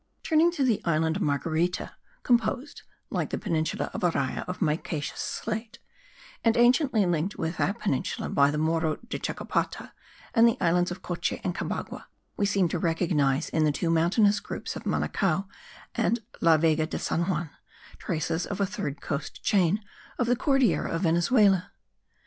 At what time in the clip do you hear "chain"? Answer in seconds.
19.43-19.85